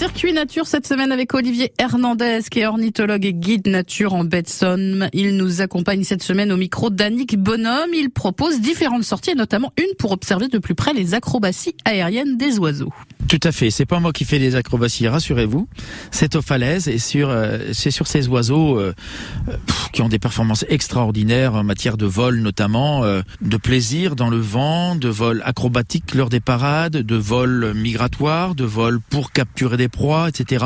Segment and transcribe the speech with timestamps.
[0.00, 5.10] Circuit nature cette semaine avec Olivier Hernandez qui est ornithologue et guide nature en Somme.
[5.12, 7.90] Il nous accompagne cette semaine au micro d'Annick Bonhomme.
[7.92, 12.58] Il propose différentes sorties, notamment une pour observer de plus près les acrobaties aériennes des
[12.58, 12.94] oiseaux.
[13.28, 13.68] Tout à fait.
[13.68, 15.68] C'est pas moi qui fais les acrobaties, rassurez-vous.
[16.10, 18.94] C'est aux falaises et sur euh, c'est sur ces oiseaux euh,
[19.92, 24.38] qui ont des performances extraordinaires en matière de vol notamment, euh, de plaisir dans le
[24.38, 29.88] vent, de vol acrobatique lors des parades, de vol migratoire, de vol pour capturer des
[29.88, 30.64] proies, etc.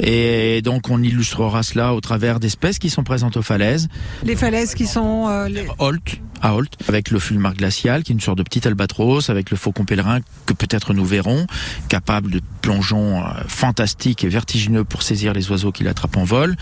[0.00, 3.88] Et donc on illustrera cela au travers d'espèces qui sont présentes aux falaises.
[4.24, 5.66] Les falaises qui sont les...
[5.78, 9.50] Holt, à Holt, avec le fulmar glacial, qui est une sorte de petit albatros, avec
[9.50, 11.46] le faucon pèlerin que peut-être nous verrons,
[11.88, 16.56] capable de plongeons euh, fantastiques et vertigineux pour saisir les oiseaux qui l'attrapent en vol.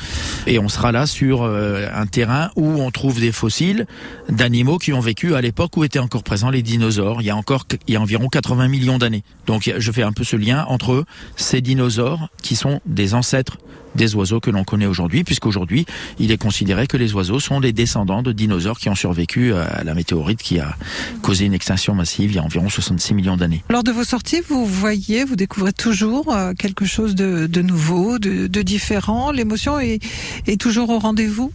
[0.47, 3.87] Et on sera là sur euh, un terrain où on trouve des fossiles
[4.29, 7.23] d'animaux qui ont vécu à l'époque où étaient encore présents les dinosaures.
[7.23, 9.25] Il y a encore, il y a environ 80 millions d'années.
[9.47, 11.05] Donc je fais un peu ce lien entre
[11.37, 13.59] ces dinosaures qui sont des ancêtres
[13.95, 15.87] des oiseaux que l'on connaît aujourd'hui, puisqu'aujourd'hui,
[16.19, 19.85] il est considéré que les oiseaux sont des descendants de dinosaures qui ont survécu à
[19.85, 20.77] la météorite qui a
[21.23, 23.63] causé une extinction massive il y a environ 66 millions d'années.
[23.71, 28.63] Lors de vos sorties, vous voyez, vous découvrez toujours euh, quelque chose de, nouveau, de,
[28.63, 29.31] différent.
[29.31, 30.01] L'émotion est,
[30.47, 31.53] est toujours au rendez-vous?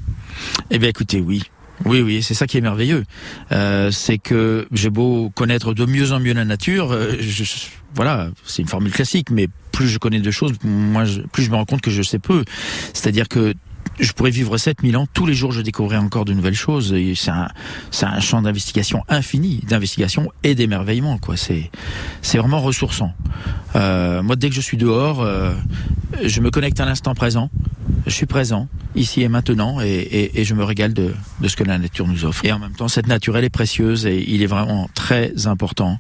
[0.69, 1.43] Eh bien, écoutez, oui.
[1.85, 3.03] Oui, oui, c'est ça qui est merveilleux.
[3.51, 7.43] Euh, c'est que j'ai beau connaître de mieux en mieux la nature, euh, je,
[7.95, 11.55] voilà, c'est une formule classique, mais plus je connais de choses, moi, plus je me
[11.55, 12.43] rends compte que je sais peu.
[12.93, 13.53] C'est-à-dire que
[13.99, 16.95] je pourrais vivre 7000 ans, tous les jours je découvrirais encore de nouvelles choses.
[17.15, 17.49] C'est un,
[18.01, 21.17] un champ d'investigation infini, d'investigation et d'émerveillement.
[21.17, 21.37] Quoi.
[21.37, 21.69] C'est,
[22.21, 23.13] c'est vraiment ressourçant.
[23.75, 25.53] Euh, moi, dès que je suis dehors, euh,
[26.23, 27.49] je me connecte à l'instant présent.
[28.09, 31.77] Je suis présent, ici et maintenant, et, je me régale de, de ce que la
[31.77, 32.43] nature nous offre.
[32.43, 35.99] Et en même temps, cette nature, elle est précieuse et il est vraiment très important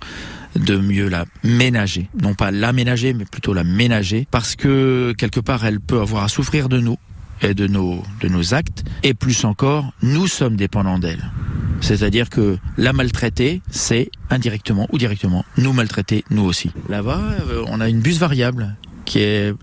[0.55, 2.09] de mieux la ménager.
[2.19, 6.29] Non pas l'aménager, mais plutôt la ménager, parce que quelque part, elle peut avoir à
[6.29, 6.97] souffrir de nous
[7.43, 11.31] et de nos, de nos actes, et plus encore, nous sommes dépendants d'elle.
[11.79, 16.71] C'est-à-dire que la maltraiter, c'est indirectement ou directement nous maltraiter, nous aussi.
[16.89, 19.53] Là-bas, euh, on a une buse variable qui est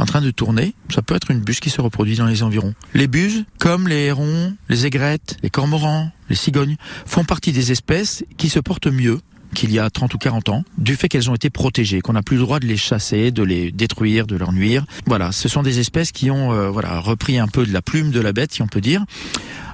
[0.00, 0.74] en train de tourner.
[0.92, 2.74] Ça peut être une buse qui se reproduit dans les environs.
[2.94, 8.24] Les buses, comme les hérons, les aigrettes, les cormorans, les cigognes, font partie des espèces
[8.36, 9.20] qui se portent mieux
[9.54, 12.22] qu'il y a 30 ou 40 ans, du fait qu'elles ont été protégées, qu'on n'a
[12.22, 14.84] plus le droit de les chasser, de les détruire, de leur nuire.
[15.06, 18.10] Voilà, ce sont des espèces qui ont euh, voilà repris un peu de la plume
[18.10, 19.04] de la bête, si on peut dire.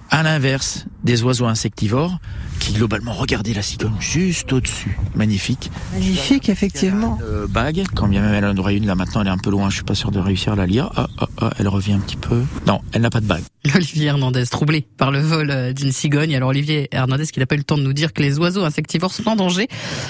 [0.09, 2.19] À l'inverse des oiseaux insectivores,
[2.67, 4.99] qui globalement regardez la cigogne juste au-dessus.
[5.15, 5.71] Magnifique.
[5.93, 7.17] Magnifique, effectivement.
[7.49, 9.71] Bague, quand bien même elle en aurait une, là maintenant elle est un peu loin,
[9.71, 10.91] je suis pas sûr de réussir à la lire.
[10.97, 12.43] Ah, ah, ah, elle revient un petit peu.
[12.67, 13.45] Non, elle n'a pas de bague.
[13.75, 16.35] Olivier Hernandez, troublé par le vol euh, d'une cigogne.
[16.35, 18.65] Alors Olivier Hernandez, qui n'a pas eu le temps de nous dire que les oiseaux
[18.65, 19.69] insectivores sont en danger,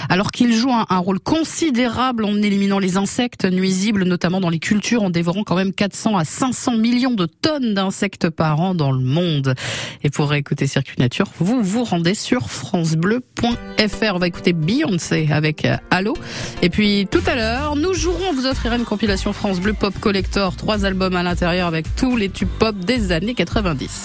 [0.09, 5.03] alors qu'ils jouent un, rôle considérable en éliminant les insectes nuisibles, notamment dans les cultures,
[5.03, 9.00] en dévorant quand même 400 à 500 millions de tonnes d'insectes par an dans le
[9.00, 9.55] monde.
[10.03, 14.15] Et pour écouter Circuit Nature, vous vous rendez sur francebleu.fr.
[14.15, 16.15] On va écouter Beyoncé avec euh, Allo.
[16.62, 19.99] Et puis tout à l'heure, nous jouerons, on vous offrira une compilation France Bleu Pop
[20.01, 24.05] Collector, trois albums à l'intérieur avec tous les tubes pop des années 90.